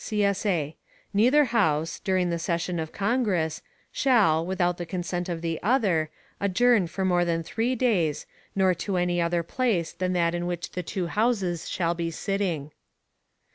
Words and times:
[CSA] 0.03 0.73
Neither 1.13 1.43
House, 1.45 1.99
during 1.99 2.31
the 2.31 2.39
Session 2.39 2.79
of 2.79 2.91
Congress, 2.91 3.61
shall, 3.91 4.43
without 4.43 4.79
the 4.79 4.85
consent 4.87 5.29
of 5.29 5.43
the 5.43 5.59
other, 5.61 6.09
adjourn 6.39 6.87
for 6.87 7.05
more 7.05 7.23
than 7.23 7.43
three 7.43 7.75
days, 7.75 8.25
nor 8.55 8.73
to 8.73 8.97
any 8.97 9.21
other 9.21 9.43
place 9.43 9.91
than 9.93 10.13
that 10.13 10.33
in 10.33 10.47
which 10.47 10.71
the 10.71 10.81
two 10.81 11.05
Houses 11.05 11.69
shall 11.69 11.93
be 11.93 12.09
sitting. 12.09 12.71